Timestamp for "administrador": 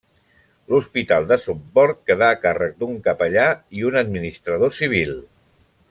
4.05-4.75